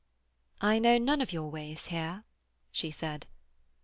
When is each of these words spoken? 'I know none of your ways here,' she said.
'I 0.61 0.79
know 0.79 0.97
none 0.97 1.21
of 1.21 1.31
your 1.31 1.47
ways 1.51 1.85
here,' 1.93 2.23
she 2.71 2.89
said. 2.89 3.27